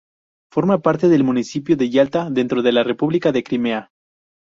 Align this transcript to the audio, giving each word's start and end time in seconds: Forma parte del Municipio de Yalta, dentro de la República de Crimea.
Forma 0.51 0.81
parte 0.81 1.09
del 1.09 1.23
Municipio 1.23 1.77
de 1.77 1.91
Yalta, 1.91 2.31
dentro 2.31 2.63
de 2.63 2.71
la 2.71 2.83
República 2.83 3.31
de 3.31 3.43
Crimea. 3.43 3.91